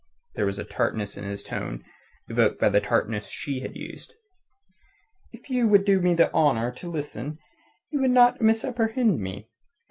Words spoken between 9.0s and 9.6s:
me.